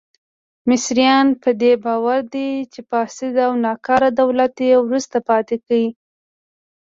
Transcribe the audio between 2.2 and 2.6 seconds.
دي